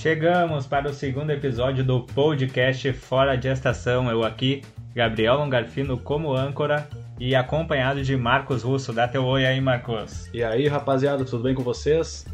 [0.00, 4.10] Chegamos para o segundo episódio do podcast Fora de Estação.
[4.10, 4.62] Eu aqui,
[4.94, 6.88] Gabriel Longarfino como âncora
[7.18, 8.94] e acompanhado de Marcos Russo.
[8.94, 10.26] Dá teu oi aí, Marcos.
[10.32, 12.26] E aí, rapaziada, tudo bem com vocês?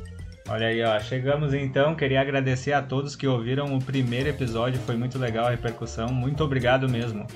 [0.48, 1.00] Olha aí, ó.
[1.00, 1.96] Chegamos então.
[1.96, 4.78] Queria agradecer a todos que ouviram o primeiro episódio.
[4.82, 6.06] Foi muito legal a repercussão.
[6.06, 7.26] Muito obrigado mesmo.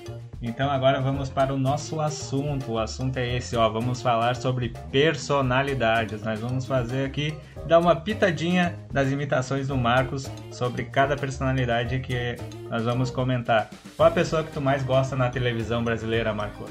[0.43, 2.73] Então agora vamos para o nosso assunto.
[2.73, 3.69] O assunto é esse, ó.
[3.69, 6.23] Vamos falar sobre personalidades.
[6.23, 7.35] Nós vamos fazer aqui
[7.67, 12.37] dar uma pitadinha das imitações do Marcos sobre cada personalidade que
[12.71, 13.69] nós vamos comentar.
[13.97, 16.71] Qual a pessoa que tu mais gosta na televisão brasileira, Marcos?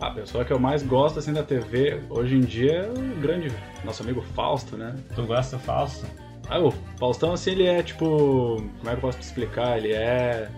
[0.00, 3.50] A pessoa que eu mais gosto assim da TV hoje em dia é o grande
[3.84, 4.94] nosso amigo Fausto, né?
[5.16, 6.06] Tu gosta do Fausto?
[6.48, 9.78] Ah, o Faustão assim ele é tipo, como é que eu posso te explicar?
[9.78, 10.48] Ele é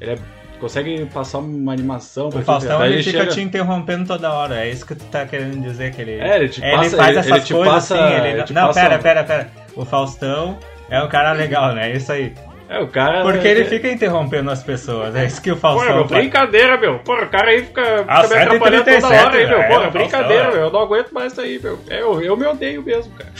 [0.00, 0.18] ele é
[0.58, 3.30] consegue passar uma animação O Faustão ele, ele fica chega...
[3.32, 6.48] te interrompendo toda hora, é isso que tu tá querendo dizer que ele É, ele
[6.48, 8.80] te passa, ele faz ele, essas ele te coisas passa, assim, ele ele Não, passa-
[8.80, 9.50] pera, pera, pera.
[9.74, 10.58] O Faustão
[10.90, 11.90] é um cara legal, né?
[11.92, 12.34] É isso aí.
[12.70, 15.60] É, o cara Porque ele é- fica interrompendo as pessoas, é isso que o Pô,
[15.60, 16.20] Faustão meu, faz.
[16.20, 16.98] brincadeira, meu.
[16.98, 19.58] Pô, o cara aí fica, Ah, fica me atrapalhando toda 7h37, hora aí, meu.
[19.58, 20.54] é, Pô, é, brincadeira, Faustão, é.
[20.54, 20.66] meu.
[20.66, 21.78] Eu não aguento mais isso aí, meu.
[21.88, 23.30] É, eu, eu me odeio mesmo, cara.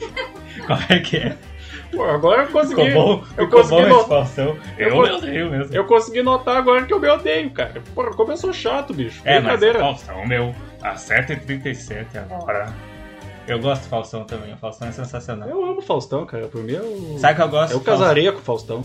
[0.66, 1.36] Como é que é?
[1.90, 2.86] Pô, agora eu consegui.
[2.86, 4.56] Ficou bom, eu ficou consegui bom no- esse Faustão.
[4.78, 5.74] Eu, Eu- me odeio mesmo.
[5.74, 7.82] Eu consegui notar agora que eu me odeio, cara.
[7.94, 9.20] Porra, como eu sou chato, bicho.
[9.24, 9.78] É, mas Brincadeira.
[9.78, 12.72] o Faustão, meu, às 7h37 agora.
[13.46, 15.48] Eu gosto do Faustão também, o Faustão é sensacional.
[15.48, 16.48] Eu amo o Faustão, cara.
[16.48, 18.82] Por mim, eu, Sabe que eu gosto eu casaria com o Faustão.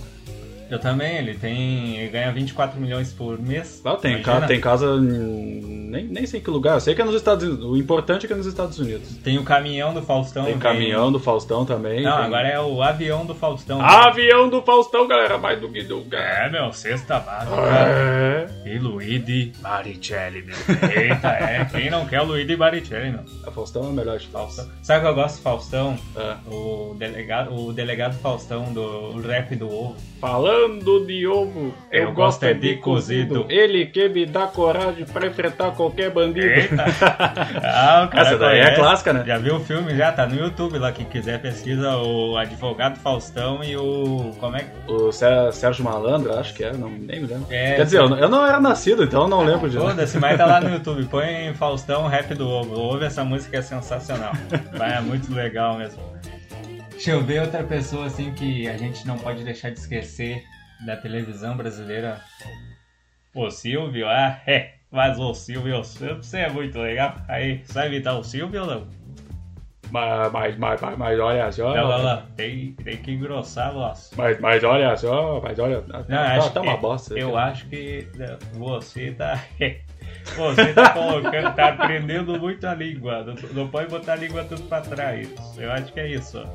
[0.71, 1.97] Eu também, ele tem.
[1.97, 3.81] Ele ganha 24 milhões por mês.
[3.83, 4.85] Lá tem, ca- tem casa.
[4.95, 6.75] em- Nem, nem sei que lugar.
[6.75, 7.65] Eu sei que é nos Estados Unidos.
[7.65, 9.17] O importante é que é nos Estados Unidos.
[9.17, 10.45] Tem o caminhão do Faustão.
[10.45, 12.01] Tem caminhão do Faustão também.
[12.03, 13.81] Não, tem- agora é o avião do Faustão.
[13.81, 15.37] Avião do Faustão, galera.
[15.37, 17.55] Mais do que do É, meu, sexta básica.
[17.61, 18.47] É.
[18.65, 20.55] E Luigi Baricelli, meu.
[20.89, 21.65] Eita, é.
[21.65, 23.21] Quem não quer o Luigi Baricelli, meu?
[23.45, 24.69] A Faustão é o melhor de Faustão.
[24.81, 25.97] Sabe o que eu gosto do Faustão?
[26.15, 26.35] É.
[26.49, 29.95] O delegado, o delegado Faustão do rap do ovo.
[30.21, 33.45] Falando de ovo, eu, Eu gosto é de cozido.
[33.49, 36.45] Ele que me dá coragem pra enfrentar qualquer bandido.
[36.47, 36.85] Eita!
[37.63, 38.79] Ah, o cara Essa daí é conhece.
[38.81, 39.23] clássica, né?
[39.25, 39.95] Já viu o filme?
[39.95, 40.91] Já tá no YouTube lá.
[40.91, 44.31] Quem quiser pesquisa o advogado Faustão e o.
[44.39, 44.91] Como é que.
[44.91, 47.45] O Sé- Sérgio Malandro, acho que é, não, nem me lembro.
[47.49, 49.89] É, Quer dizer, eu não, eu não era nascido, então eu não lembro de nada.
[49.91, 51.05] Foda-se, mas tá lá no YouTube.
[51.05, 52.79] Põe Faustão Rap do Ovo.
[52.79, 54.33] Ouve essa música, é sensacional.
[54.73, 56.01] Vai, é muito legal mesmo.
[57.01, 60.43] Deixa eu ver outra pessoa assim que a gente não pode deixar de esquecer
[60.85, 62.21] da televisão brasileira.
[63.33, 64.73] O Silvio, ah, é.
[64.91, 67.15] Mas o Silvio Santos é muito legal.
[67.27, 68.87] Aí, sabe imitar o Silvio ou não?
[69.89, 71.73] Mas, mas, mas, mas, mas olha só.
[71.73, 72.25] Não, não, não.
[72.35, 74.11] Tem, tem que engrossar a voz.
[74.15, 75.81] Mas, mas olha só, mas olha.
[75.81, 77.17] Não, tá, acho tá que- uma bosta.
[77.17, 79.43] Eu acho que né, você tá.
[80.35, 83.23] Você tá colocando, tá aprendendo muito a língua.
[83.23, 85.27] Não, não pode botar a língua tudo pra trás.
[85.57, 86.37] Eu acho que é isso.
[86.39, 86.47] né?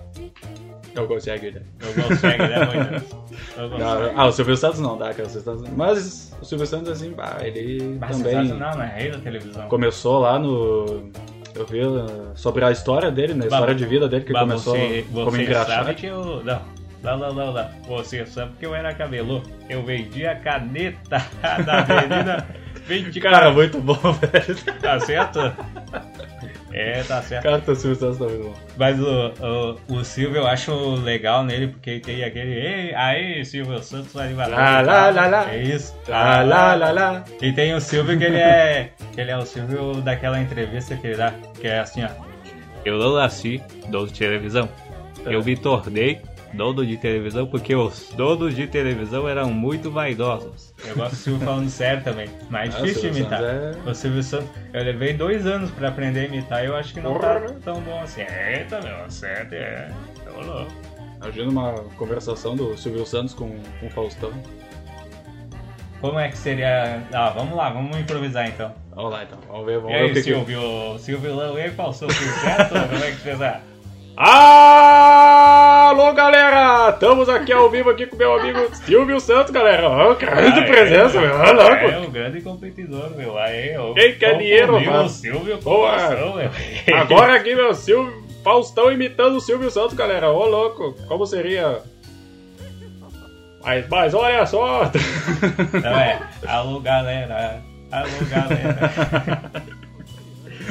[0.95, 3.15] Eu consegue, né, Moisés?
[3.57, 4.13] Não, consegue.
[4.17, 5.29] ah, o Silvio Santos não dá, cara.
[5.29, 8.93] o Santos- Mas o Silvio Santos, assim, bah, ele Mas também sensacional, né?
[8.97, 9.69] Rei da televisão.
[9.69, 11.11] começou lá no.
[11.55, 13.47] Eu vi uh, sobre a história dele, né?
[13.47, 15.71] A Bah, história de vida dele, que Mas começou você, como você engraxate.
[15.73, 16.43] sabe que eu.
[16.45, 16.61] Não.
[17.03, 17.69] Não, não, não, não.
[17.89, 19.41] Você sabe que eu era camelô.
[19.69, 21.23] Eu vendia caneta
[21.65, 22.47] da avenida
[22.87, 23.21] 24.
[23.21, 24.57] Cara, muito bom, velho.
[24.81, 25.41] Tá certo?
[26.73, 27.43] É, tá certo.
[27.43, 28.55] Cara, o Silvio Santos tá muito bom.
[28.77, 32.53] Mas o, o, o Silvio eu acho legal nele, porque tem aquele.
[32.53, 34.55] Ei, aí, Silvio Santos animador.
[34.55, 35.55] Lá, lá, lá, lá.
[35.55, 35.95] É isso.
[36.07, 37.25] Lá, lá, lá, lá.
[37.41, 38.91] E tem o Silvio que ele é.
[39.15, 42.09] que ele é o Silvio daquela entrevista que ele dá, que é assim, ó.
[42.85, 44.69] Eu não nasci de televisão.
[45.25, 46.21] Eu me tornei
[46.57, 50.75] dono de televisão porque os donos de televisão eram muito vaidosos.
[50.87, 53.43] Eu gosto do Silvio falando sério também, mas é Ah, difícil de Silvio imitar.
[53.45, 56.95] É- O Silvio Santos, eu levei dois anos pra aprender a imitar e eu acho
[56.95, 57.41] que não Porra.
[57.41, 58.23] tá tão bom assim.
[58.23, 59.91] Eita, meu, certo, é.
[60.25, 60.73] Tô louco.
[61.23, 64.33] Imagina uma conversação do Silvio Santos com, com o Faustão.
[66.01, 67.03] Como é que seria.
[67.13, 68.73] Ah, vamos lá, vamos improvisar então.
[68.95, 70.23] Vamos lá então, vamos ver, vamos E ver o aí, que que...
[70.23, 70.99] Silvio?
[70.99, 72.71] Silvio Lão e Faustão, tudo certo?
[72.89, 73.61] Como é que você tá?
[74.77, 76.89] Alô, galera!
[76.91, 79.89] Estamos aqui ao vivo aqui com meu amigo Silvio Santos, galera.
[79.91, 81.35] Ó, grande Ah, é, presença, meu.
[81.37, 82.09] Ó, É, louco.
[82.09, 83.37] um grande competidor, meu.
[83.37, 85.05] Aí, o Quem quer dinheiro, mano?
[85.05, 86.51] o Silvio com meu.
[86.97, 88.25] Agora aqui, meu, Silvio...
[88.43, 90.31] Faustão imitando o Silvio Santos, galera.
[90.31, 90.95] Ô, louco.
[91.09, 91.81] Como seria...
[93.63, 94.91] Mas, mas olha só.
[95.83, 97.61] Não é, alô galera,
[97.91, 99.51] alô galera.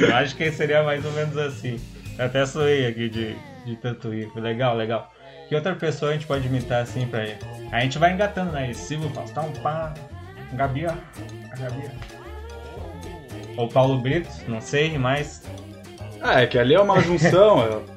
[0.00, 1.78] Eu acho que seria mais ou menos assim.
[2.18, 4.30] Eu até sonhei aqui de, de tanto rir.
[4.32, 5.12] Foi Legal, legal.
[5.48, 7.38] Que outra pessoa a gente pode imitar assim pra ele?
[7.70, 8.72] A gente vai engatando, né?
[8.72, 9.92] Silvio Faustão, pá.
[10.54, 10.90] Gabi, ó.
[10.90, 11.82] A Gabi,
[13.56, 13.60] ó.
[13.62, 15.42] Ou Paulo Brito, não sei, mas.
[16.20, 17.62] Ah, é que ali é uma junção.
[17.62, 17.96] é-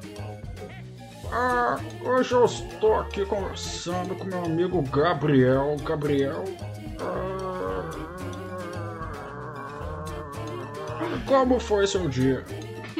[1.32, 5.76] Ah, hoje eu estou aqui conversando com meu amigo Gabriel.
[5.84, 6.42] Gabriel.
[7.00, 7.90] Ah,
[11.26, 12.44] como foi seu dia?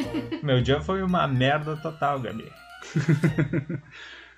[0.43, 2.51] Meu dia foi uma merda total, Gabi.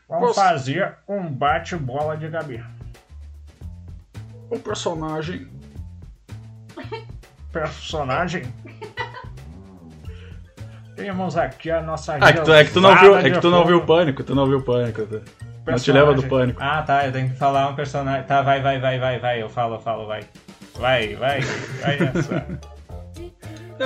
[0.08, 2.62] Vamos fazer um bate-bola de Gabi.
[4.50, 5.48] O personagem.
[7.52, 8.42] Personagem?
[10.96, 13.40] Temos aqui a nossa Ah, é que tu, é que tu não viu, é que
[13.40, 15.06] tu não viu o pânico, tu não viu o pânico.
[15.06, 15.22] tu-
[15.66, 16.60] Não te leva do pânico.
[16.62, 18.24] Ah, tá, eu tenho que falar um personagem.
[18.26, 19.42] Tá, vai, vai, vai, vai, vai.
[19.42, 20.22] Eu falo, eu falo, vai.
[20.78, 21.40] Vai, vai,
[21.80, 22.46] vai nessa.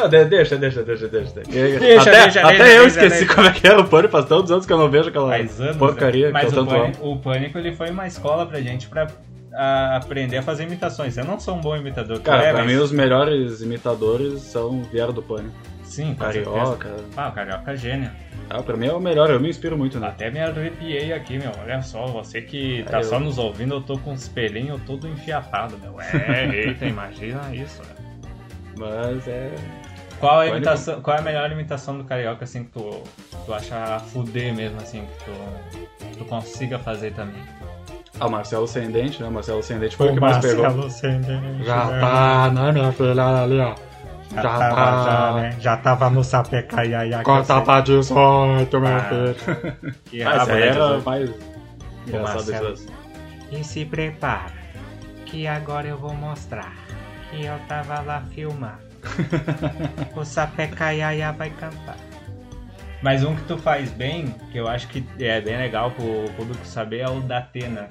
[0.01, 1.41] Não, de- deixa, deixa, deixa, deixa.
[1.41, 3.35] Deixa, até deixa, até deixa, eu deixa, esqueci deixa.
[3.35, 5.61] como é que era o pânico, faz tantos anos que eu não vejo aquela Faz
[5.61, 5.77] anos.
[5.77, 6.33] porcaria né?
[6.33, 9.07] Mas que eu o tanto pânico, o pânico ele foi uma escola pra gente pra
[9.55, 11.17] a, aprender a fazer imitações.
[11.17, 12.21] Eu não sou um bom imitador.
[12.21, 15.55] Cara, é, pra mas- mim os melhores imitadores são vieram do pânico.
[15.83, 16.89] Sim, Carioca.
[16.89, 17.05] certeza.
[17.17, 18.11] Ah, o Carioca é gênio.
[18.51, 20.09] Ah, pra mim é o melhor, eu me inspiro muito, né?
[20.09, 21.51] Até me arrepiei aqui, meu.
[21.63, 24.81] Olha só, você que tá É, eu- só nos ouvindo, eu tô com os pelinhos
[24.87, 25.95] todo enfiapado, meu.
[26.01, 27.89] É, eita, imagina isso, né?
[28.79, 29.51] Mas é.
[30.19, 33.03] Qual a, imitação, qual é a melhor imitação do Carioca, assim, que tu,
[33.45, 37.43] tu acha fuder mesmo, assim, que tu, tu consiga fazer também?
[38.19, 39.29] Ah, o Marcelo Sendente, né?
[39.29, 40.89] O Marcelo Sendente foi o que mais pegou.
[40.91, 42.01] Sendente, Já né?
[42.01, 43.75] tá, né, minha filha ali, ó.
[44.35, 45.05] Já, Já tava, tá.
[45.05, 45.57] já, né?
[45.61, 47.23] Já tava no sapecaiaia.
[47.23, 49.95] Corta pra 18, meu Ah, filho.
[50.07, 51.31] Que Ah, rabo, aí né, era mais
[52.07, 52.75] engraçado Marcelo.
[53.53, 54.53] E se prepara,
[55.27, 56.73] que agora eu vou mostrar
[57.31, 58.86] que eu tava lá filmando.
[60.17, 61.97] o Sapecaiaia vai cantar.
[63.03, 66.67] Mas um que tu faz bem, que eu acho que é bem legal pro público
[66.67, 67.91] saber, é o da Atena.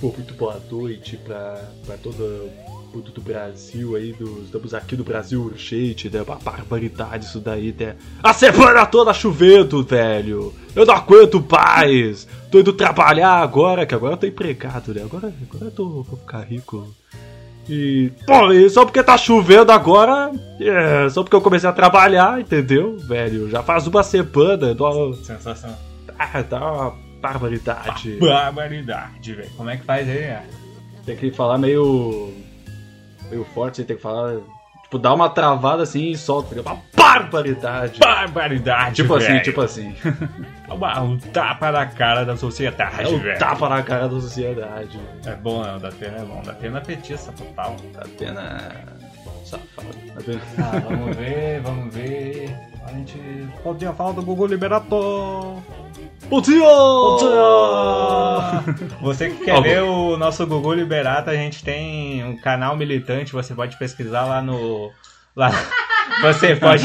[0.00, 2.48] Pô, muito boa noite pra, pra todo
[2.94, 6.22] mundo do Brasil aí, do, estamos aqui no Brasil urgente, né?
[6.22, 7.96] Uma barbaridade isso daí, né?
[8.22, 10.54] A semana toda chovendo, velho!
[10.74, 12.26] Eu não aguento mais!
[12.50, 15.02] Tô indo trabalhar agora, que agora eu tô empregado, né?
[15.02, 16.88] Agora, agora eu tô, vou ficar rico.
[17.68, 22.40] E, pô, e só porque tá chovendo agora, é, só porque eu comecei a trabalhar,
[22.40, 23.50] entendeu, velho?
[23.50, 25.76] Já faz uma semana, dá, Sensação.
[26.18, 28.16] ah, dá uma barbaridade.
[28.18, 29.50] Barbaridade, velho.
[29.56, 30.46] Como é que faz aí, né?
[31.04, 32.32] Tem que falar meio.
[33.30, 34.36] meio forte, tem que falar.
[34.84, 36.58] Tipo, dá uma travada assim e solta.
[36.60, 36.76] Uma
[37.12, 37.98] barbaridade!
[38.00, 39.94] Barbaridade, Tipo assim, tipo assim.
[40.68, 43.38] Uma- Um tapa na cara da sociedade, É um velho.
[43.38, 44.98] tapa na cara da sociedade.
[45.24, 45.76] É bom, né?
[45.76, 46.42] O da Atena é bom.
[46.42, 47.76] Da Atena é petista total.
[47.96, 48.70] A pena.
[49.44, 49.88] safado.
[50.16, 52.54] A pena- Ah, vamos ver, vamos ver.
[52.86, 53.18] A gente
[53.62, 55.56] podia falar do Google Liberator.
[56.42, 56.60] Dia!
[59.00, 63.32] Você que quer Ó, ver o nosso Gugu Liberato, a gente tem um canal militante,
[63.32, 64.90] você pode pesquisar lá no.
[65.34, 65.50] Lá,
[66.20, 66.84] você pode,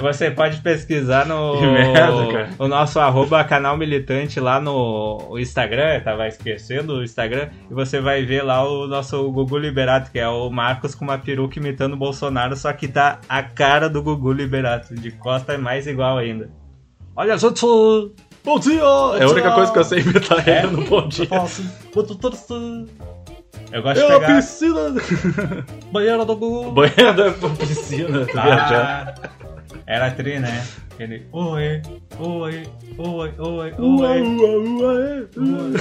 [0.00, 6.94] você pode pesquisar no merda, o nosso arroba canal militante lá no Instagram, tava esquecendo
[6.94, 10.94] o Instagram, e você vai ver lá o nosso Gugu Liberato, que é o Marcos
[10.94, 15.10] com uma peruca imitando o Bolsonaro, só que tá a cara do Gugu Liberato, de
[15.12, 16.50] costa é mais igual ainda.
[17.16, 17.64] Olha, gente,
[18.44, 18.82] Bom dia!
[19.18, 20.58] É a única coisa que eu sei imitar É?
[20.64, 21.24] ele no bom dia.
[21.24, 22.86] eu falo assim, "Boto tudo assim."
[23.74, 24.80] Eu gosto de É a pegar piscina!
[25.90, 26.70] banheiro do Gugu.
[26.70, 29.14] Banheiro da piscina, tá.
[29.18, 29.28] Ah,
[29.84, 30.64] era tri, né?
[30.98, 31.82] Ele, oi,
[32.20, 32.62] oi,
[32.98, 34.22] oi, oi, Ua, oi.
[34.22, 35.24] ua, ua, é.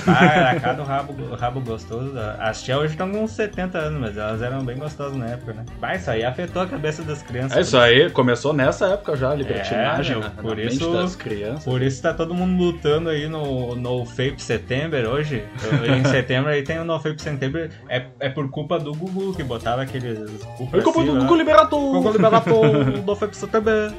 [0.07, 2.11] Ah, era cada rabo, rabo gostoso.
[2.39, 5.53] As tia hoje estão com uns 70 anos, mas elas eram bem gostosas na época,
[5.53, 5.65] né?
[5.79, 7.55] Mas isso aí afetou a cabeça das crianças.
[7.57, 11.15] É isso aí, começou nessa época já, a libertinagem É, na, por na isso- das
[11.15, 11.63] crianças.
[11.63, 15.43] Por isso tá todo mundo lutando aí no, no Fape Setembro hoje.
[15.95, 17.69] em setembro aí tem o No Fape Setembro.
[17.87, 20.17] É, é por culpa do Gugu que botava aqueles.
[20.73, 21.19] É culpa do né?
[21.21, 21.79] Google Liberator!
[21.79, 23.93] Google Liberator no Fape Setembro.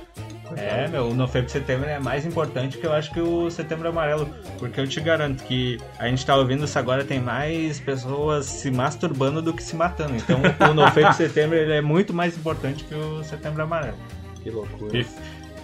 [0.56, 3.88] É, meu, o No Fape Setembro é mais importante que eu acho que o Setembro
[3.88, 4.28] Amarelo.
[4.58, 8.70] Porque eu te garanto que a gente tá ouvindo isso agora, tem mais pessoas se
[8.70, 10.14] masturbando do que se matando.
[10.16, 13.98] Então o No Fape Setembro ele é muito mais importante que o Setembro Amarelo.
[14.42, 14.98] Que loucura.
[14.98, 15.06] E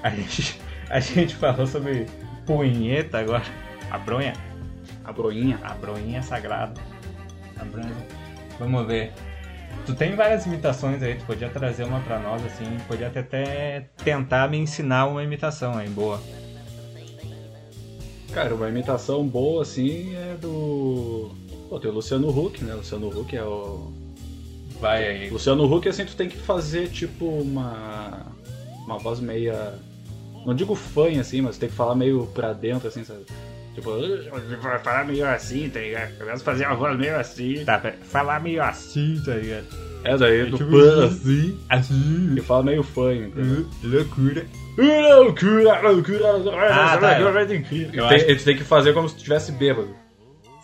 [0.02, 2.06] a gente, a gente falou sobre
[2.46, 3.44] punheta agora.
[3.90, 4.32] A bronha.
[5.04, 5.58] A broinha.
[5.62, 6.80] A bronha sagrada.
[7.58, 7.92] A bronha.
[8.58, 9.12] Vamos ver.
[9.86, 13.86] Tu tem várias imitações aí, tu podia trazer uma pra nós, assim, podia até, até
[14.04, 16.20] tentar me ensinar uma imitação aí, boa.
[18.32, 21.30] Cara, uma imitação boa assim é do.
[21.68, 22.74] Pô, tem o Luciano Huck, né?
[22.74, 23.92] Luciano Huck é o.
[24.80, 25.30] Vai aí.
[25.30, 28.26] Luciano Huck, assim, tu tem que fazer tipo uma.
[28.86, 29.74] Uma voz meia.
[30.46, 33.26] Não digo fanha assim, mas tem que falar meio pra dentro, assim, sabe?
[33.74, 33.92] Tipo,
[34.60, 36.18] vai falar meio assim, tá ligado?
[36.18, 37.64] Começa a fazer uma voz meio assim.
[37.64, 39.66] Tá, falar meio assim, tá ligado?
[40.02, 42.32] É daí, do tipo pan assim, Assim.
[42.34, 43.66] que fala meio fã, entendeu?
[43.84, 44.46] Loucura.
[44.78, 46.28] Loucura, loucura,
[46.72, 47.18] Ah, tá.
[47.18, 47.42] loucura.
[47.42, 49.94] Eu Tem- Eles têm que fazer como se tu estivesse bêbado.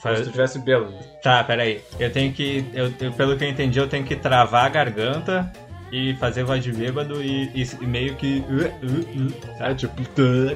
[0.02, 0.94] Como se tu estivesse bêbado.
[1.22, 1.80] Tá, peraí.
[2.00, 2.64] Eu tenho que.
[2.72, 5.52] Eu, eu- pelo que eu entendi, eu tenho que travar a garganta
[5.92, 8.44] e fazer voz de bêbado e, e- e meio que.
[8.48, 9.62] uh, uh, uh.
[9.62, 9.94] É tipo,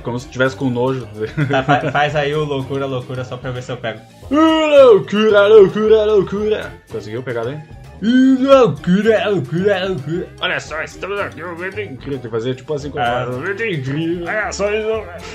[0.03, 1.07] como se tu estivesse com nojo.
[1.51, 4.01] Tá, fa- faz aí o loucura, loucura só pra ver se eu pego.
[4.31, 6.73] loucura, loucura, loucura.
[6.91, 7.63] Conseguiu pegar bem?
[8.03, 10.27] Loucura, loucura, loucura.
[10.41, 12.13] Olha só, estamos aqui, o momento incrível.
[12.19, 13.25] Tem que fazer tipo assim com a Ah.
[13.27, 13.37] voz.
[13.37, 14.27] O momento incrível.
[14.27, 14.89] Olha só isso.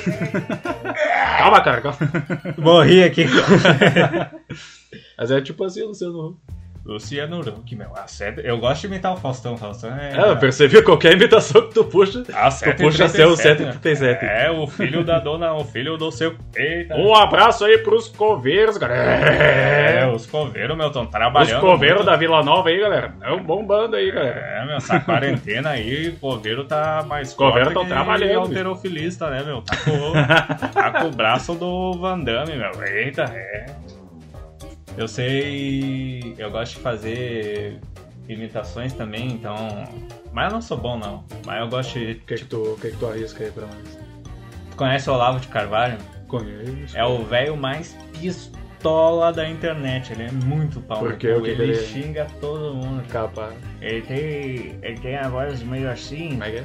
[1.37, 1.97] Calma, cara, calma.
[2.57, 3.25] Morri aqui.
[5.17, 6.37] Mas é tipo assim, Luciano.
[6.85, 7.91] Luciano Huck, meu.
[8.43, 9.57] Eu gosto de imitar o Faustão.
[9.57, 10.15] Faustão é.
[10.15, 12.23] É, eu percebi qualquer imitação que tu puxa.
[12.31, 14.21] A Tu puxa até o 737.
[14.21, 14.25] 737.
[14.25, 16.35] É, o filho da dona, o filho do seu.
[16.55, 16.95] Eita.
[16.95, 19.01] Um abraço aí pros coveiros, galera.
[19.35, 21.59] É, os coveiros, meu, estão Os trabalhando.
[21.61, 22.11] coveiros muito.
[22.11, 23.15] da Vila Nova aí, galera.
[23.23, 24.39] É um bombando aí, galera.
[24.39, 29.29] É, meu, essa quarentena aí, o coveiro tá mais Coveiro forte tão que trabalhando, alterofilista,
[29.31, 29.63] né, meu?
[29.63, 32.83] Tá com, tá com o braço do Van Damme, meu.
[32.83, 33.65] Eita, é.
[34.97, 36.35] Eu sei...
[36.37, 37.79] Eu gosto de fazer
[38.27, 39.55] imitações também, então...
[40.31, 41.23] Mas eu não sou bom, não.
[41.45, 42.11] Mas eu gosto de...
[42.13, 43.97] O que, que, tu, que, que tu arrisca aí pra nós?
[44.71, 45.97] Tu conhece o Olavo de Carvalho?
[46.27, 46.97] Conheço.
[46.97, 48.64] É o velho mais pistola
[49.33, 50.13] da internet.
[50.13, 51.25] Ele é muito pau Por no cu.
[51.25, 53.03] Ele ele- xinga todo mundo.
[53.09, 53.53] Capaz.
[53.81, 56.39] Ele tem, ele tem a voz meio assim.
[56.41, 56.63] É é?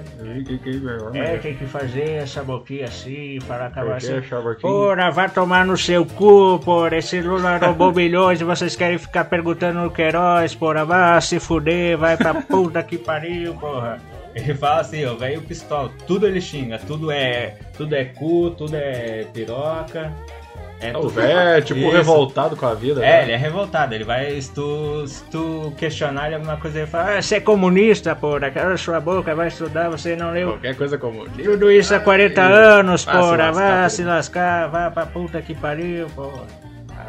[1.35, 4.21] É, tem que fazer essa boquinha assim, para acabar Por assim.
[4.61, 6.97] Porra, vai tomar no seu cu, porra.
[6.97, 10.85] Esse Lula roubou bilhões e vocês querem ficar perguntando no Queiroz, porra.
[10.85, 13.99] Vai se fuder, vai pra puta que pariu, porra.
[14.35, 15.91] Ele fala assim, ó, velho pistola.
[16.07, 17.57] Tudo ele xinga, tudo é.
[17.77, 20.13] Tudo é cu, tudo é piroca.
[20.81, 21.91] É O velho é tipo Isso.
[21.91, 23.05] revoltado com a vida.
[23.05, 23.23] É, né?
[23.25, 23.95] ele é revoltado.
[23.95, 27.41] Ele vai, se tu, se tu questionar ele alguma coisa, ele fala: ah, Você é
[27.41, 31.29] comunista, porra, cala sua boca, vai estudar, você não leu Qualquer coisa como.
[31.29, 33.89] tudo isso há 40 anos, Vai se porra, porra.
[33.91, 36.45] se lascar, vai pra puta que pariu, porra.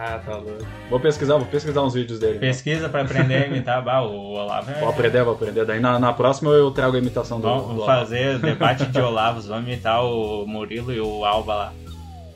[0.03, 0.65] Ah, tá louco.
[0.89, 2.39] Vou pesquisar, vou pesquisar uns vídeos dele.
[2.39, 4.79] Pesquisa pra aprender a imitar, bah, o Olavo é.
[4.79, 5.63] Vou aprender, vou aprender.
[5.63, 7.47] Daí na, na próxima eu trago a imitação do.
[7.47, 11.73] Vamos do vamos fazer debate de Olavos, vamos imitar o Murilo e o Alba lá.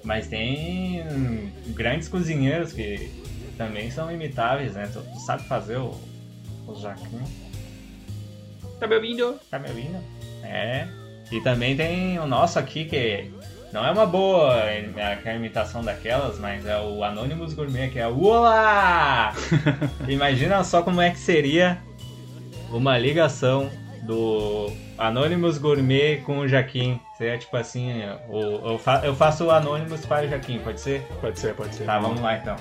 [0.05, 1.03] Mas tem
[1.69, 3.11] grandes cozinheiros que
[3.57, 4.89] também são imitáveis, né?
[4.93, 5.99] Tu, tu sabe fazer o,
[6.67, 7.21] o Jaquim.
[8.79, 9.39] Tá me ouvindo?
[9.49, 9.97] Tá me ouvindo?
[10.43, 10.87] É.
[11.31, 13.31] E também tem o nosso aqui, que
[13.73, 18.21] não é uma boa a imitação daquelas, mas é o Anonymous Gourmet, que é o
[18.23, 19.33] Olá!
[20.07, 21.81] Imagina só como é que seria
[22.69, 23.69] uma ligação
[24.03, 26.99] do Anonymous Gourmet com o Jaquim.
[27.17, 31.01] Seria tipo assim, eu, fa- eu faço o Anonymous para o Jaquim, pode ser?
[31.21, 31.85] Pode ser, pode ser.
[31.85, 32.55] Tá, vamos lá então.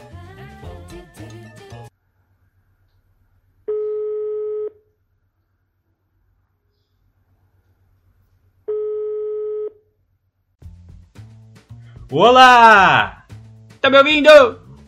[12.11, 13.25] Olá!
[13.81, 14.31] Tá me ouvindo?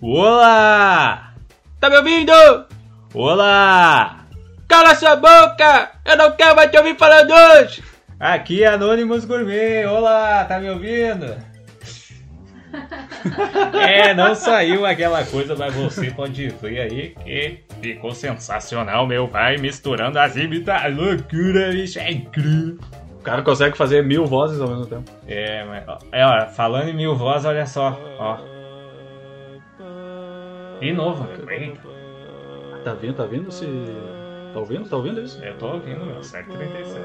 [0.01, 1.35] Olá!
[1.81, 2.33] Tá me ouvindo?
[3.15, 4.26] Olá!
[4.69, 5.93] Cala sua boca!
[6.05, 7.85] Eu não quero mais te ouvir falando hoje!
[8.19, 9.87] Aqui é Anonymous Gourmet.
[9.87, 11.37] Olá, tá me ouvindo?
[13.81, 19.57] é, não saiu aquela coisa, mas você pode ver aí que ficou sensacional, meu pai,
[19.57, 20.97] misturando as imitações.
[20.97, 22.79] Loucura, bicho, é incrível.
[23.21, 25.11] O cara consegue fazer mil vozes ao mesmo tempo.
[25.29, 28.39] É, mas, é, ó, falando em mil vozes, olha só, ó.
[30.81, 31.77] De novo, meu.
[32.83, 33.67] Tá vindo, tá vindo se.
[34.57, 34.89] Tá ouvindo?
[34.89, 35.45] Tá ouvindo isso?
[35.45, 36.99] eu tô ouvindo, meu, 737.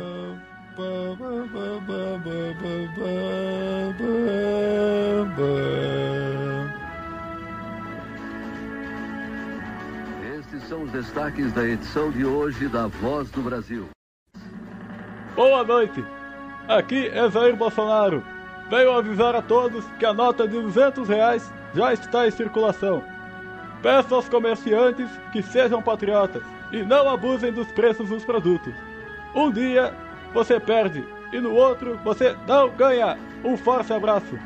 [10.40, 13.90] Estes são os destaques da edição de hoje da Voz do Brasil.
[15.36, 16.06] Boa noite.
[16.70, 18.24] Aqui é Jair Bolsonaro.
[18.70, 23.04] Venho avisar a todos que a nota de 200 reais já está em circulação.
[23.82, 28.74] Peço aos comerciantes que sejam patriotas e não abusem dos preços dos produtos.
[29.36, 29.94] Um dia
[30.34, 33.18] você perde e no outro você não ganha.
[33.44, 34.38] Um forte abraço.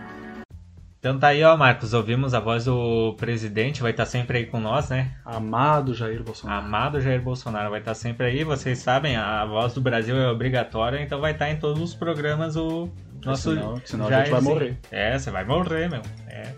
[0.99, 4.59] Então tá aí, ó, Marcos, ouvimos a voz do presidente, vai estar sempre aí com
[4.59, 5.11] nós, né?
[5.23, 6.65] Amado Jair Bolsonaro.
[6.65, 10.99] Amado Jair Bolsonaro vai estar sempre aí, vocês sabem, a voz do Brasil é obrigatória,
[10.99, 12.89] então vai estar em todos os programas o
[13.23, 14.77] nosso senão- senão a gente vai morrer.
[14.91, 16.01] É, você vai morrer, meu.
[16.27, 16.51] É.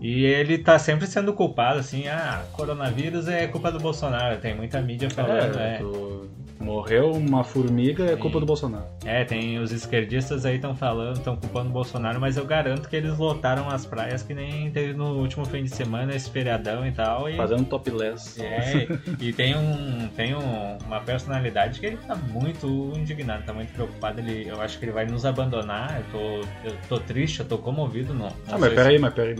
[0.00, 4.38] E ele tá sempre sendo culpado, assim, ah, coronavírus é culpa do Bolsonaro.
[4.38, 5.78] Tem muita mídia falando, É, é.
[5.78, 6.28] tu-
[6.60, 8.84] morreu uma formiga, é culpa do Bolsonaro.
[9.04, 12.96] É, tem os esquerdistas aí estão falando, estão culpando o Bolsonaro, mas eu garanto que
[12.96, 16.90] eles lotaram as praias que nem teve no último fim de semana, esse feriadão e
[16.90, 17.28] tal.
[17.30, 18.42] E, Fazendo topless.
[18.42, 18.88] é,
[19.20, 24.20] e tem, um, tem um- uma personalidade que ele tá muito indignado, tá muito preocupado.
[24.20, 26.00] Ele, eu acho que ele vai nos abandonar.
[26.00, 28.12] Eu tô, eu tô triste, eu tô comovido.
[28.12, 29.36] Não, não Ah, mas sei se- peraí, mas peraí,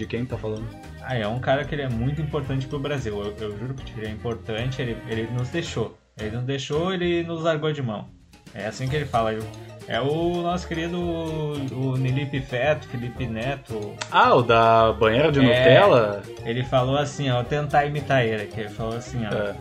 [0.00, 0.66] de, quem tá falando?
[1.02, 3.18] Ah, é um cara que ele é muito importante pro Brasil.
[3.22, 5.96] Eu, eu juro que ele é importante, ele, ele nos deixou.
[6.18, 8.08] Ele nos deixou, ele nos largou de mão.
[8.54, 9.32] É assim que ele fala.
[9.32, 9.42] eu-
[9.88, 13.92] É o nosso querido o Nilipe Feto, Felipe Neto.
[14.10, 15.42] Ah, o da banheira de É.
[15.42, 16.22] Nutella?
[16.44, 19.34] Ele falou assim, ó, vou tentar imitar ele, que ele falou assim, ó.
[19.34, 19.54] É.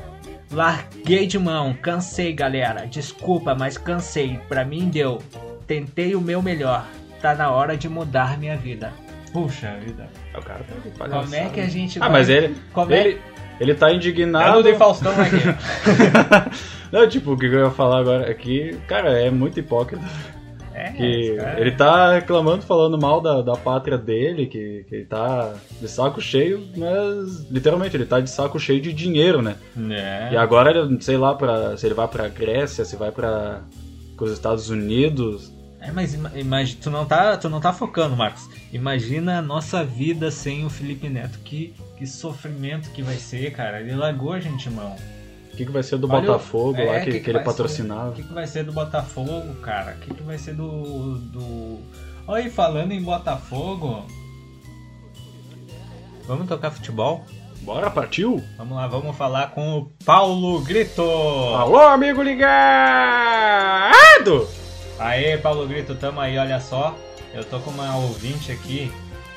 [0.51, 2.85] Larguei de mão, cansei, galera.
[2.87, 4.39] Desculpa, mas cansei.
[4.47, 5.19] Pra mim deu.
[5.67, 6.85] Tentei o meu melhor.
[7.21, 8.91] Tá na hora de mudar minha vida.
[9.33, 10.07] Puxa vida.
[10.35, 12.99] O cara tá de Como é que a gente Ah, vai- mas ele, Como é-
[12.99, 13.21] ele,
[13.59, 14.63] ele tá É indignado.
[14.63, 15.37] do Faustão aqui.
[16.91, 20.03] Não, tipo, o que eu ia falar agora é que, cara, é muito hipócrita.
[20.73, 25.05] É, Que cara- ele tá reclamando, falando mal da, da pátria dele, que, que ele
[25.05, 29.55] tá de saco cheio, mas literalmente ele tá de saco cheio de dinheiro, né?
[29.91, 30.29] É.
[30.33, 33.61] E agora, ele- sei lá, pra, se ele vai pra Grécia, se vai pra
[34.19, 35.51] os Estados Unidos.
[35.81, 38.49] É, mas ima- imagi- tu, não tá, tu não tá focando, Marcos.
[38.71, 41.39] Imagina a nossa vida sem o Felipe Neto.
[41.39, 43.79] Que, que sofrimento que vai ser, cara.
[43.79, 44.95] Ele largou a gente mão.
[45.51, 48.11] O que, que vai ser do Olha Botafogo é, lá que, que, ele vai patrocinava?
[48.11, 49.93] O que, que vai ser do Botafogo, cara?
[49.93, 51.17] O que, que vai ser do.
[51.17, 51.79] do.
[52.37, 54.05] E falando em Botafogo.
[56.27, 57.25] Vamos tocar futebol?
[57.61, 58.41] Bora, partiu?
[58.57, 61.01] Vamos lá, vamos falar com o Paulo Grito!
[61.01, 62.47] Alô, amigo ligado!
[64.97, 66.95] Aê, Paulo Grito, tamo aí, olha só.
[67.33, 68.91] Eu tô com uma ouvinte aqui,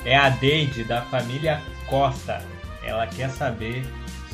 [0.04, 2.42] é a Deide, da família Costa.
[2.84, 3.84] Ela quer saber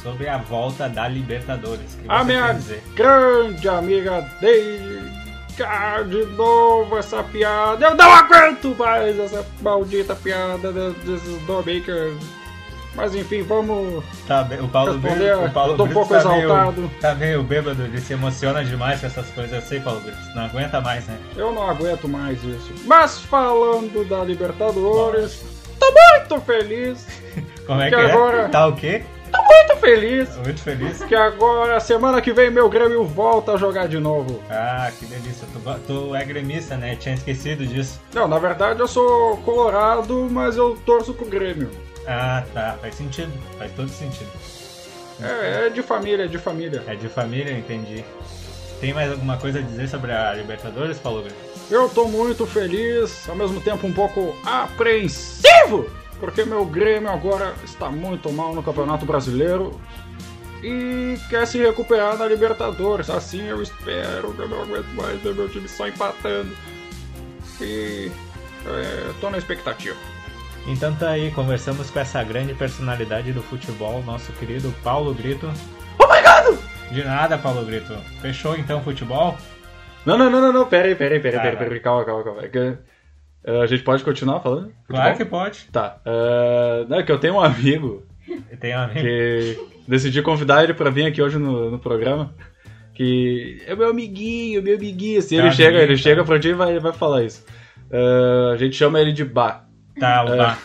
[0.02, 1.98] sobre a volta da Libertadores.
[2.08, 2.52] A minha
[2.94, 5.12] grande amiga Deide,
[5.66, 7.84] ah, de novo essa piada.
[7.86, 12.16] Eu não aguento mais essa maldita piada de- desses domakers.
[12.98, 14.02] Mas enfim, vamos.
[14.26, 16.80] Tá bem, o Paulo Responder, Brito, o Paulo eu tô um pouco tá exaltado.
[16.80, 19.52] Meio, tá meio bêbado, ele se emociona demais com essas coisas.
[19.52, 21.16] Eu sei, Paulo Brito, não aguenta mais, né?
[21.36, 22.72] Eu não aguento mais isso.
[22.86, 25.44] Mas falando da Libertadores,
[25.78, 27.06] tô muito feliz.
[27.68, 28.48] Como é Que que, agora- é?
[28.48, 29.04] Tá o quê?
[29.30, 30.28] Tô muito feliz.
[30.30, 31.04] Tô muito feliz.
[31.04, 34.42] Que agora, semana que vem, meu Grêmio volta a jogar de novo.
[34.50, 35.46] Ah, que delícia.
[35.52, 36.96] Tu, tu é gremista, né?
[36.96, 38.00] Tinha esquecido disso.
[38.12, 41.70] Não, na verdade eu sou colorado, mas eu torço pro Grêmio.
[42.08, 42.78] Ah, tá.
[42.80, 43.32] Faz sentido.
[43.58, 44.30] Faz todo sentido.
[45.20, 46.82] É, é de família, é de família.
[46.86, 48.02] É de família, entendi.
[48.80, 51.26] Tem mais alguma coisa a dizer sobre a Libertadores, Paulo?
[51.70, 57.90] Eu tô muito feliz, ao mesmo tempo um pouco apreensivo, porque meu Grêmio agora está
[57.90, 59.78] muito mal no Campeonato Brasileiro
[60.62, 63.10] e quer se recuperar na Libertadores.
[63.10, 66.56] Assim eu espero, eu não aguento mais ver meu time só empatando.
[67.60, 68.10] E
[68.64, 69.96] é, tô na expectativa.
[70.68, 75.50] Então tá aí, conversamos com essa grande personalidade do futebol, nosso querido Paulo Grito.
[75.98, 76.58] Obrigado!
[76.92, 77.94] De nada, Paulo Grito.
[78.20, 79.36] Fechou então o futebol?
[80.04, 81.74] Não, não, não, não, não, pera aí, pera aí, pera aí, Tá, pera aí, pera
[81.74, 82.42] aí, calma, calma, calma.
[82.42, 82.78] É
[83.44, 84.72] eh, a gente pode continuar falando?
[84.86, 85.40] Claro que Futebol?
[85.40, 85.66] pode.
[85.72, 88.06] Tá, eh, não, é que eu tenho um amigo
[88.60, 89.00] Tem um amigo.
[89.00, 92.34] que decidi convidar ele pra vir aqui hoje no, no programa.
[92.94, 95.18] Que é meu amiguinho, meu amiguinho.
[95.18, 96.02] Assim, Tá, ele chega, amiguinho, ele tá.
[96.02, 97.44] chega pra ti e vai, vai falar isso.
[97.90, 99.64] Eh, a gente chama ele de Bá.
[99.98, 100.36] Tá, o É.
[100.36, 100.58] bar.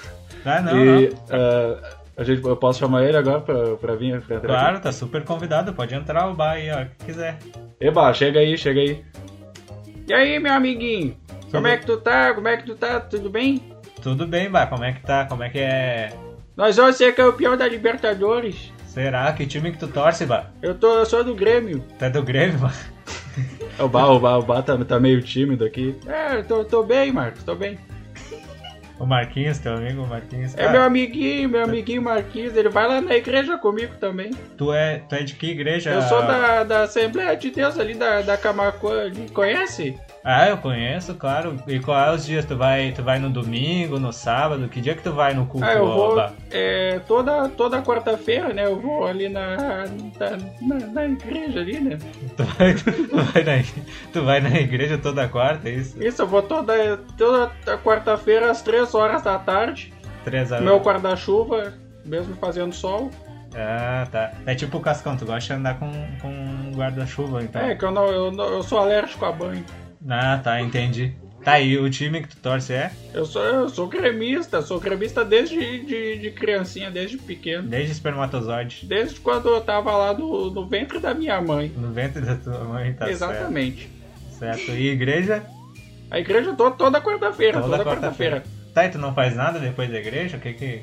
[0.45, 1.37] Ah, não, e não.
[1.37, 1.81] eh,
[2.17, 5.23] a gente, eu posso chamar ele agora pra, pra vir pra entrar Claro, tá super
[5.23, 5.73] convidado.
[5.73, 7.29] Pode entrar o bar aí, ó, que quiser.
[7.31, 7.51] aqui?
[7.79, 9.03] Eba, chega aí, chega aí.
[10.07, 11.17] E aí, meu amiguinho?
[11.49, 12.33] Como é que tu tá?
[12.33, 12.99] Como é que tu tá?
[12.99, 13.61] Tudo bem?
[14.01, 15.25] Tudo bem, Bar, como é que tá?
[15.25, 16.11] Como é que é?
[16.57, 18.71] Nós vamos ser campeão da Libertadores.
[18.85, 19.31] Será?
[19.33, 20.51] Que time que tu torce, Bar?
[20.61, 21.83] Eu, tô, eu sou do Grêmio.
[22.01, 22.75] É do Grêmio, Bar?
[23.79, 25.95] O Bá, o Bá, o Bá tá, tá meio tímido aqui.
[26.05, 27.79] É, eu tô, tô bem, Marcos, tô bem.
[28.99, 30.55] O Marquinhos, teu amigo, o Marquinhos.
[30.55, 34.31] É meu amiguinho, meu amiguinho Marquinhos, ele vai lá na igreja comigo também.
[34.57, 35.91] tu, é, tu é de que igreja?
[35.91, 39.97] Eu sou da, da Assembleia de Deus ali da, da Camacuã ali, conhece?
[40.25, 41.57] Ah, eu conheço, claro.
[41.67, 42.45] E qual é os dias?
[42.45, 44.69] Tu vai, tu vai no domingo, no sábado?
[44.69, 46.17] Que dia que tu vai no culto, Ah, eu vou,
[46.49, 51.97] é, toda, toda quarta-feira, né, eu vou ali na, na, na, na igreja ali, né.
[52.37, 53.63] Tu vai, tu, vai na,
[54.13, 56.01] tu vai na igreja toda quarta, é isso?
[56.01, 57.51] Isso, eu vou toda, toda
[57.83, 60.63] quarta-feira às três horas da tarde, Três horas.
[60.63, 61.73] meu guarda-chuva,
[62.05, 63.11] mesmo fazendo sol.
[63.55, 64.31] Ah, tá.
[64.45, 67.61] É tipo o Cascão, tu gosta de andar com, com guarda-chuva, então.
[67.61, 69.63] É, que eu, não, eu, não- eu sou alérgico a banho.
[70.09, 71.13] Ah, tá, entendi.
[71.43, 72.91] Tá, e o time que tu torce é?
[73.13, 77.67] Eu sou, eu sou gremista, sou gremista desde de, de criancinha, desde pequeno.
[77.67, 78.85] Desde espermatozoide.
[78.85, 81.69] Desde quando eu tava lá no, no ventre da minha mãe.
[81.75, 83.89] No ventre da tua mãe, tá Exatamente.
[84.39, 84.57] certo.
[84.57, 84.71] Certo.
[84.71, 85.43] E igreja?
[86.09, 88.35] A igreja toda, toda quarta-feira, Toda toda, quarta-feira.
[88.37, 88.63] quarta-feira.
[88.73, 90.37] Tá, e tu não faz nada depois da igreja?
[90.37, 90.81] O que que...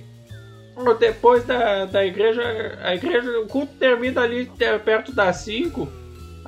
[0.98, 2.42] Depois da, da igreja,
[2.82, 4.50] a igreja, o culto termina ali
[4.84, 5.99] perto das 5.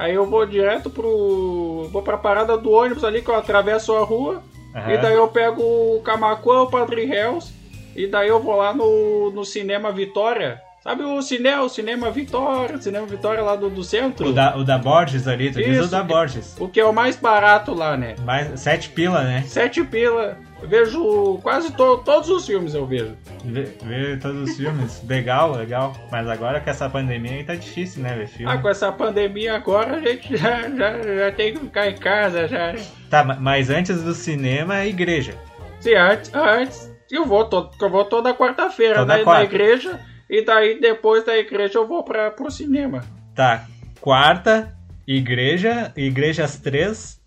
[0.03, 1.89] Aí eu vou direto pro.
[1.93, 4.43] Vou pra parada do ônibus ali que eu atravesso a rua.
[4.75, 4.93] Aham.
[4.93, 7.53] E daí eu pego o Camacuã, o Padre Hells.
[7.95, 10.61] E daí eu vou lá no, no Cinema Vitória.
[10.83, 14.31] Sabe o cinema, o Cinema Vitória, o Cinema Vitória lá do, do centro?
[14.31, 16.57] O da, o da Borges ali, tu diz o Isso, da Borges.
[16.59, 18.17] O que é o mais barato lá, né?
[18.25, 19.45] Mais, sete pila, né?
[19.47, 20.37] Sete pila.
[20.61, 23.17] Eu vejo quase to- todos os filmes eu vejo.
[23.45, 25.01] Ver todos os filmes.
[25.09, 25.93] legal, legal.
[26.11, 28.53] Mas agora com essa pandemia aí tá difícil, né, ver filme.
[28.53, 32.49] Ah, com essa pandemia agora a gente já, já, já tem que ficar em casa
[32.49, 32.75] já.
[33.09, 35.35] Tá, ma- mas antes do cinema é igreja.
[35.79, 39.33] Se antes, antes eu vou, to, eu vou toda quarta-feira na, quarta.
[39.41, 40.01] na igreja
[40.33, 43.05] e daí depois da igreja eu vou para pro cinema.
[43.35, 43.67] Tá,
[44.01, 44.75] quarta,
[45.07, 47.21] igreja, igreja às três,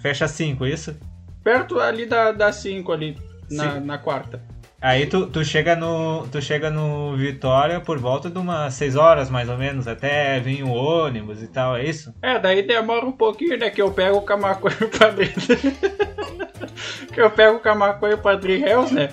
[0.00, 0.96] fecha às cinco, isso?
[1.44, 3.16] Perto ali da, das 5 ali
[3.50, 4.40] na, na quarta.
[4.80, 6.26] Aí tu, tu chega no.
[6.30, 10.64] Tu chega no Vitória por volta de umas 6 horas mais ou menos, até vir
[10.64, 12.12] o ônibus e tal, é isso?
[12.20, 13.70] É, daí demora um pouquinho, né?
[13.70, 15.32] Que eu pego o Camacuã e o Padre.
[17.12, 19.10] que eu pego o Camacuã e o Padre Hells, né?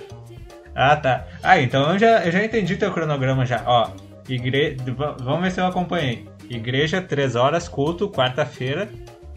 [0.82, 1.26] Ah, tá.
[1.44, 3.62] Ah, então eu já, eu já entendi teu cronograma já.
[3.66, 3.90] Ó,
[4.30, 4.78] igre...
[5.20, 6.26] vamos ver se eu acompanhei.
[6.50, 8.88] Igreja, 3 horas, culto, quarta-feira,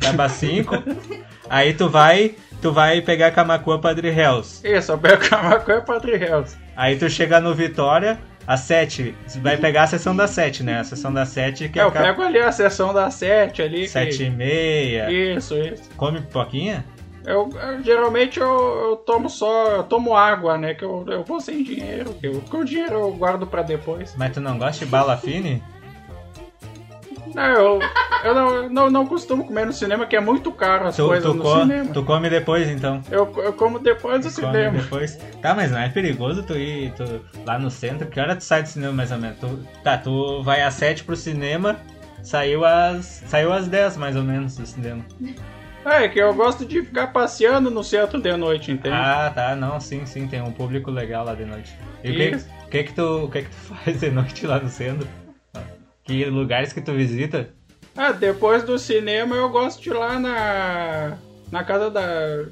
[0.00, 0.72] acaba 5.
[1.50, 4.60] aí tu vai, tu vai pegar Camacuã Padre Hells.
[4.66, 6.56] Isso, eu pego Camacuã Padre Hells.
[6.76, 9.12] Aí tu chega no Vitória, às 7.
[9.42, 10.78] Vai pegar a sessão das 7, né?
[10.78, 13.80] A sessão das 7 que É, eu acaba pego ali a sessão das 7 ali.
[13.82, 15.10] que- 7 e meia.
[15.10, 15.90] Isso, isso.
[15.96, 16.84] Come pipoquinha?
[17.24, 18.48] Eu, eu- geralmente eu,
[18.90, 20.74] eu tomo só, eu tomo água, né?
[20.74, 24.14] Que eu, eu vou sem dinheiro, eu, o dinheiro eu guardo pra depois.
[24.16, 25.62] Mas tu não gosta de bala fine?
[27.34, 27.80] Não, eu,
[28.24, 31.30] eu não, não, não costumo comer no cinema, que é muito caro as Tu, coisas
[31.30, 31.90] tu, no co- cinema.
[31.94, 33.00] tu come depois então.
[33.10, 34.78] Eu, eu como depois do Come cinema.
[34.82, 35.16] depois.
[35.40, 37.04] Tá, mas não é perigoso tu ir tu,
[37.46, 38.06] lá no centro?
[38.08, 39.38] Que hora tu sai do cinema mais ou menos?
[39.38, 41.76] Tu, tá, tu vai às 7 pro cinema,
[42.22, 43.22] saiu às.
[43.26, 45.02] Saiu às 10 mais ou menos do cinema.
[45.84, 48.94] É, que eu gosto de ficar passeando no centro de noite, entende?
[48.94, 51.76] Ah, tá, não, sim, sim, tem um público legal lá de noite.
[52.04, 52.30] E o que,
[52.70, 55.08] que, que, tu, que, que tu faz de noite lá no centro?
[56.04, 57.50] Que lugares que tu visita?
[57.96, 61.18] Ah, depois do cinema eu gosto de ir lá na.
[61.50, 62.02] Na casa da.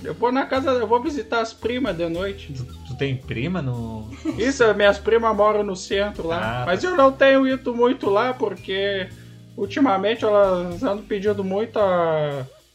[0.04, 0.70] Eu vou na casa.
[0.72, 2.52] Eu vou visitar as primas de noite.
[2.52, 4.10] Tu, tu tem prima no.
[4.36, 6.62] Isso, minhas primas moram no centro lá.
[6.62, 9.08] Ah, mas eu não tenho ido muito lá porque
[9.56, 11.80] ultimamente elas andam pedindo muita.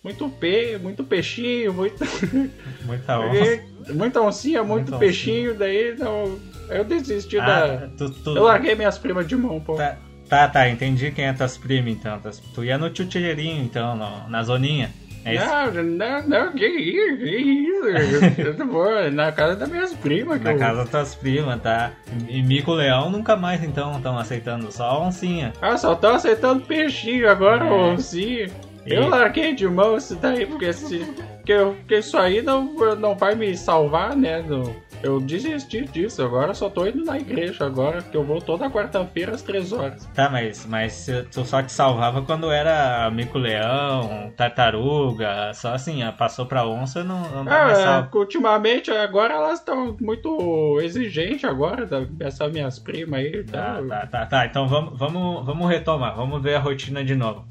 [0.05, 1.97] Muito pe, muito peixinho, muito,
[2.85, 3.63] Muita onça.
[3.91, 6.37] muita oncinha, muito Muita peixinho, daí não,
[6.69, 7.87] eu desisti Ah, da.
[7.97, 9.73] tu, tu, Eu larguei minhas primas de mão, pô.
[9.73, 9.97] Tá,
[10.29, 12.21] tá, tá, entendi quem é tuas primas então.
[12.53, 14.91] Tu ia no tchutcheirinho então, no- na zoninha.
[15.27, 15.45] É isso?
[15.47, 17.85] Não, não, não, que isso, que isso.
[18.45, 21.93] Eu tô bom, na casa das minhas primas, Na eu- casa das tuas primas, tá?
[22.29, 25.51] E mico leão nunca mais então estão aceitando, só oncinha.
[25.59, 27.71] Ah, só tô aceitando peixinho agora, É.
[27.71, 28.51] oncinha.
[28.85, 30.99] Eu larguei de mão isso daí, porque, esse,
[31.37, 34.41] porque, eu- porque isso aí não, não vai me salvar, né?
[34.41, 38.69] Não- eu desisti disso, agora só tô indo na igreja agora, que eu vou toda
[38.71, 40.05] quarta-feira às três horas.
[40.15, 46.45] Tá, mas, mas tu só te salvava quando era mico leão, tartaruga, só assim, passou
[46.47, 48.09] pra onça não, não dá mais Ah, salvo.
[48.13, 51.87] é, ultimamente, agora elas estão muito exigentes agora,
[52.19, 53.43] essas minhas primas aí.
[53.43, 54.45] Tá, Tá, tá, tá, tá.
[54.45, 57.45] Então vamos, vamos, vamos retomar, vamos ver a rotina de novo.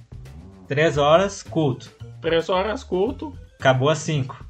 [0.68, 1.90] Três horas, culto.
[2.20, 4.44] Três horas culto, Acabou às cinco.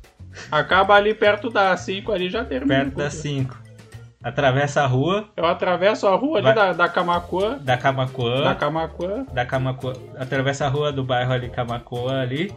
[0.50, 2.85] acaba ali perto das cinco ali já termina.
[2.85, 3.57] Perto das cinco.
[4.22, 8.42] Atravessa a rua Eu atravesso a rua ali Vai- da, da Camacuã, da Camacuã.
[8.42, 12.50] da Camacuã, da Camacuã, atravessa a rua do bairro ali, Camacuã ali,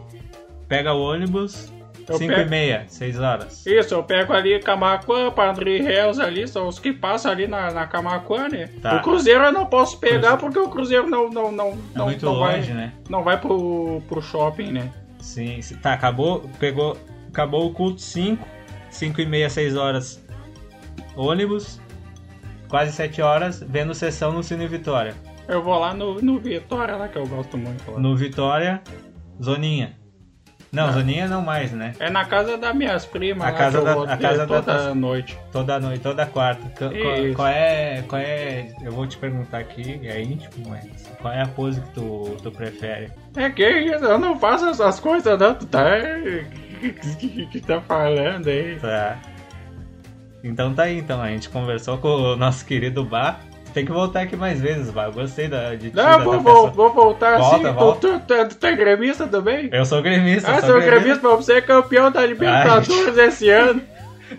[0.66, 1.70] pega o ônibus,
[2.08, 3.66] Eu 5 e pego- meia, 6 horas.
[3.66, 7.86] Isso, eu pego ali Camacuã, Padre Reus ali, são os que passam ali na, na
[7.86, 8.68] Camacuã, né?
[8.80, 8.96] Tá.
[8.96, 12.24] O Cruzeiro eu não posso pegar porque o Cruzeiro não, não, não, É não, muito
[12.24, 12.92] não longe, vai, né?
[13.10, 14.90] não vai pro, pro shopping, né?
[15.20, 15.76] Sim, sim.
[15.76, 16.96] tá, acabou, pegou,
[17.28, 18.46] acabou o culto 5,
[18.90, 20.24] 5 e meia, 6 horas,
[21.16, 21.80] ônibus,
[22.68, 25.14] quase 7 horas, vendo sessão no Cine Vitória.
[25.46, 27.90] Eu vou lá no, no Vitória lá, que eu gosto muito.
[27.90, 27.98] Lá.
[27.98, 28.82] No Vitória,
[29.42, 29.97] Zoninha.
[30.70, 31.94] Não, Zoninha não mais, né?
[31.98, 35.38] É na casa das minhas primas A casa da- a casa da toda tua- noite.
[35.50, 36.62] Toda noite, toda quarta.
[36.78, 36.90] Qual,
[37.34, 40.86] qual- é, qual é, eu vou te perguntar aqui, é íntimo, mas
[41.22, 43.10] qual é a pose que tu, tu prefere?
[43.34, 45.84] É que eu não faço essas coisas não, tu tá...
[47.18, 48.78] que, que tá falando aí?
[48.78, 49.16] Tá.
[50.44, 51.20] Então tá aí, então.
[51.20, 53.40] A gente conversou com o nosso querido Bar.
[53.78, 55.12] Tem que voltar aqui mais vezes, Bar.
[55.12, 57.78] Gostei da, de Não, vou, vou, vou voltar Volta, assim.
[57.78, 58.00] volta.
[58.00, 59.68] Tu, tu, tu, tu é gremista também?
[59.72, 60.50] Eu sou gremista.
[60.50, 63.80] Ah, sou sou gremista, vamos ser campeão da Libertadores esse ano.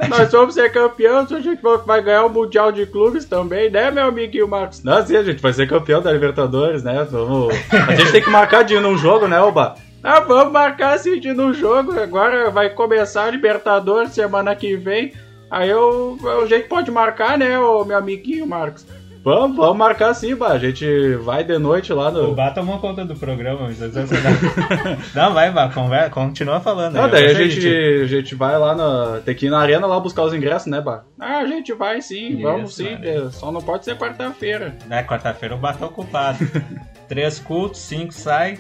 [0.10, 4.08] Nós vamos ser campeões, a gente vai ganhar o Mundial de Clubes também, né, meu
[4.08, 4.84] amiguinho Marcos?
[4.84, 7.08] Não, sim, a gente vai ser campeão da Libertadores, né?
[7.10, 7.54] Vamos...
[7.72, 9.76] A gente tem que marcar de ir num jogo, né, Oba?
[10.04, 11.98] Ah, vamos marcar assim de no jogo.
[11.98, 15.14] Agora vai começar a Libertadores semana que vem.
[15.50, 18.86] Aí eu, a gente pode marcar, né, o meu amiguinho Marcos?
[19.24, 20.54] Vamos, vamos marcar sim, Bah.
[20.54, 22.36] A gente vai de noite lá O no.
[22.36, 23.70] Bar tomou conta do programa.
[25.14, 25.74] Não, vai, Bar.
[25.74, 26.10] Conver...
[26.10, 26.94] Continua falando.
[26.96, 29.20] Não, daí a gente, a gente vai lá na.
[29.24, 31.04] Tem que ir na arena lá buscar os ingressos, né, Bah?
[31.20, 32.98] Ah, a gente vai sim, Isso, vamos sim.
[33.02, 34.78] é, Só não pode ser quarta-feira.
[34.90, 36.40] É, quarta-feira o Bar tá ocupado.
[37.08, 38.58] Três cultos, cinco sai.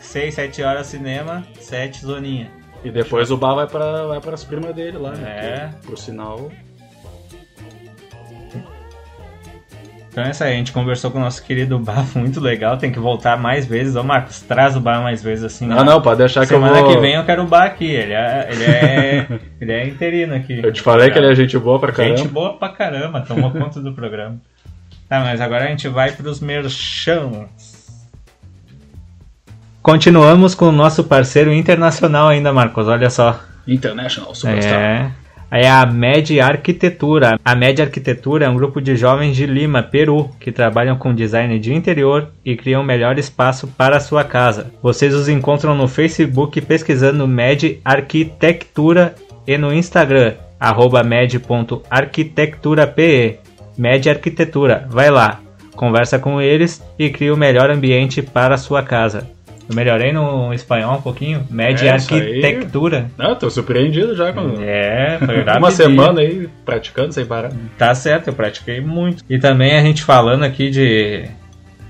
[0.00, 2.50] Seis, sete horas cinema, sete zoninha.
[2.84, 5.24] E depois o Bah vai pra, vai pras primas dele lá, né?
[5.24, 5.68] É.
[5.80, 6.50] Que, Por sinal.
[10.14, 12.92] Então é isso aí, a gente conversou com o nosso querido Bar, muito legal, tem
[12.92, 13.96] que voltar mais vezes.
[13.96, 15.66] Ô Marcos, traz o Bar mais vezes assim.
[15.66, 16.94] Não, não, pode deixar que eu Semana vou.
[16.94, 19.26] que vem eu quero o Bar aqui, ele é, ele é,
[19.60, 20.60] ele é interino aqui.
[20.62, 22.16] Eu te falei que ele é gente boa pra caramba.
[22.16, 24.36] Gente boa pra caramba, tomou conta do programa.
[25.08, 28.06] Tá, mas agora a gente vai pros merchans.
[29.82, 33.40] Continuamos com o nosso parceiro internacional ainda, Marcos, olha só.
[33.66, 34.80] International Superstar.
[34.80, 35.23] É.
[35.50, 37.38] É a MED Arquitetura.
[37.44, 41.58] A MED Arquitetura é um grupo de jovens de Lima, Peru, que trabalham com design
[41.58, 44.72] de interior e criam o melhor espaço para a sua casa.
[44.82, 49.14] Vocês os encontram no Facebook pesquisando MED Arquitectura
[49.46, 53.38] e no Instagram, arroba med.arquitecturape.
[53.76, 55.40] MED Arquitetura, vai lá,
[55.76, 59.33] conversa com eles e cria o melhor ambiente para a sua casa.
[59.68, 61.46] Eu melhorei no espanhol um pouquinho?
[61.50, 62.20] MED É, isso aí.
[62.20, 63.10] Arquitectura.
[63.16, 67.52] Não, tô surpreendido já com É, foi uma semana aí praticando sem parar.
[67.78, 69.24] Tá certo, eu pratiquei muito.
[69.28, 71.24] E também a gente falando aqui de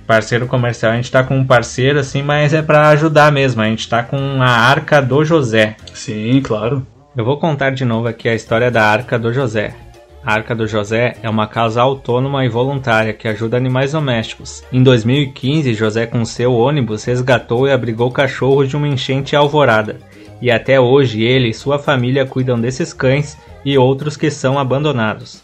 [0.07, 3.61] parceiro comercial, a gente tá com um parceiro assim, mas é pra ajudar mesmo.
[3.61, 5.77] A gente tá com a Arca do José.
[5.93, 6.87] Sim, claro.
[7.17, 9.75] Eu vou contar de novo aqui a história da Arca do José.
[10.27, 14.65] A Arca do José é uma casa autônoma e voluntária que ajuda animais domésticos.
[14.73, 19.99] Em 2015, José com seu ônibus resgatou e abrigou cachorros de uma enchente alvorada.
[20.41, 25.43] E até hoje ele e sua família cuidam desses cães e outros que são abandonados.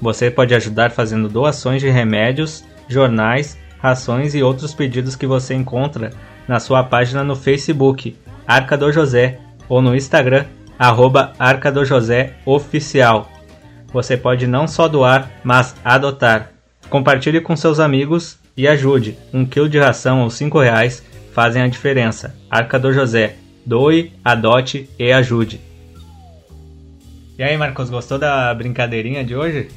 [0.00, 6.10] Você pode ajudar fazendo doações de remédios, jornais, rações e outros pedidos que você encontra
[6.48, 8.16] na sua página no Facebook,
[8.46, 10.46] Arca do José, ou no Instagram,
[10.78, 13.31] arroba Arca do José Oficial.
[13.92, 16.50] Você pode não só doar, mas adotar.
[16.88, 19.16] Compartilhe com seus amigos e ajude.
[19.32, 21.02] Um quilo de ração ou cinco reais
[21.32, 22.34] fazem a diferença.
[22.50, 23.36] Arca do José.
[23.64, 25.60] Doe, adote e ajude.
[27.38, 29.68] E aí, Marcos, gostou da brincadeirinha de hoje?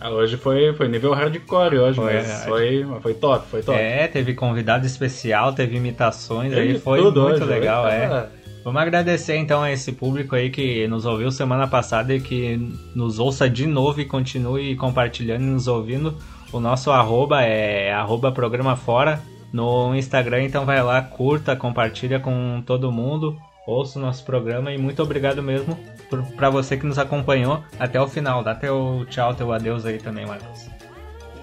[0.00, 2.44] Ah, hoje foi, foi nível hardcore hoje, Foi, mas é.
[2.44, 3.78] foi, foi top, foi top.
[3.78, 8.26] É, teve convidado especial, teve imitações Teve aí, foi muito hoje, legal, hoje é.
[8.66, 12.56] Vamos agradecer então a esse público aí que nos ouviu semana passada e que
[12.96, 16.16] nos ouça de novo e continue compartilhando e nos ouvindo.
[16.52, 22.60] O nosso arroba é arroba programa fora no Instagram, então vai lá, curta, compartilha com
[22.66, 25.78] todo mundo, ouça o nosso programa e muito obrigado mesmo
[26.10, 28.42] por, pra você que nos acompanhou até o final.
[28.42, 30.66] Dá teu tchau, teu adeus aí também, Marcos.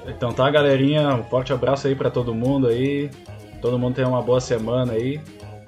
[0.05, 3.09] Então tá, galerinha, um forte abraço aí pra todo mundo aí.
[3.61, 5.21] Todo mundo tenha uma boa semana aí.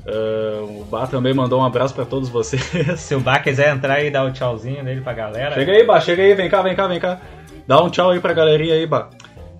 [0.07, 2.63] Ah, o Bá também mandou um abraço pra todos vocês.
[2.99, 5.55] Se o Bá quiser entrar e dar o tchauzinho dele pra galera.
[5.55, 7.19] chega aí, Bá, chega aí, vem cá, vem cá, vem cá.
[7.67, 9.09] Dá um tchau aí pra galerinha aí, Bá.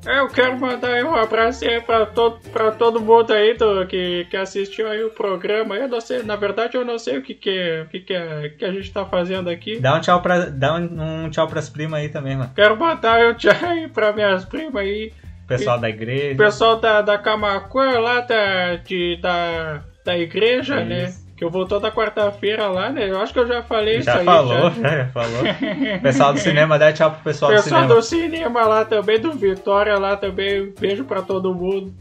[0.06, 4.28] Eu quero mandar aí um abraço aí pra todo, pra todo mundo aí do, que,
[4.30, 5.76] que assistiu aí o programa.
[5.78, 8.50] Eu não sei, na verdade eu não sei o que que, o que, que, é-
[8.50, 9.80] que a gente tá fazendo aqui.
[9.80, 12.52] Dá um tchau pra, dá um, um tchau pras primas aí também, mano.
[12.56, 15.12] Quero mandar um tchau aí pra minhas primas aí.
[15.48, 16.36] Pessoal da O igreja.
[16.38, 20.86] pessoal da, da Camacuã lá da, de, da, da igreja, Isso.
[20.90, 21.14] né?
[21.36, 23.10] Que eu vou toda quarta-feira lá, né?
[23.10, 24.24] Eu acho que eu já falei isso Já aí.
[24.26, 24.98] falou, já.
[25.00, 25.44] já falou.
[26.02, 28.28] Pessoal do cinema, dá tchau pro pessoal, Pessoal do cinema.
[28.28, 30.72] do cinema lá também, do Vitória lá também.
[30.80, 31.94] Beijo pra todo mundo.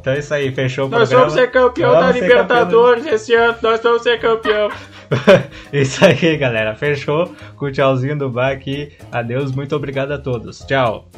[0.00, 1.20] Então é isso aí, fechou o Nós programa.
[1.30, 3.56] vamos ser campeão Vamos da ser Libertadores esse ano.
[3.60, 4.68] Nós vamos ser campeão.
[5.72, 6.76] isso aí, galera.
[6.76, 8.92] Fechou com o tchauzinho do bar aqui.
[9.10, 10.60] Adeus, muito obrigado a todos.
[10.60, 11.08] Tchau.